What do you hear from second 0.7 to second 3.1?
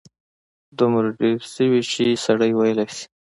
دومره ډېر شوي چې سړی ویلای شي.